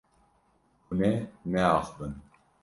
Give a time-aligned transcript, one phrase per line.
[0.85, 1.13] Hûn ê
[1.51, 2.13] neaxivin.